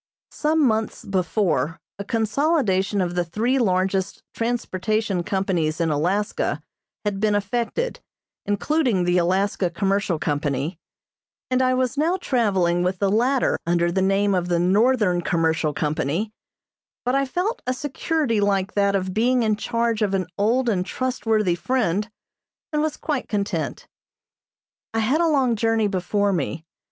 [0.31, 6.63] Some months before a consolidation of the three largest transportation companies in Alaska
[7.05, 7.99] had been effected,
[8.47, 10.79] including the Alaska Commercial Company,
[11.51, 15.71] and I was now traveling with the latter under the name of the Northern Commercial
[15.71, 16.33] Company,
[17.05, 20.83] but I felt a security like that of being in charge of an old and
[20.83, 22.09] trustworthy friend,
[22.73, 23.87] and was quite content.
[24.95, 26.65] I had a long journey before me.